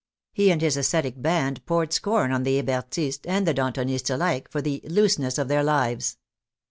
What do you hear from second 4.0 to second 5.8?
alike for the" loose ness" of their